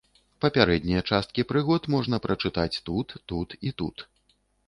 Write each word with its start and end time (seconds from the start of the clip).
Папярэднія 0.43 1.01
часткі 1.09 1.45
прыгод 1.51 1.83
можна 1.97 2.15
прачытаць 2.25 2.81
тут, 2.89 3.07
тут 3.33 3.49
і 3.71 3.77
тут. 3.83 3.97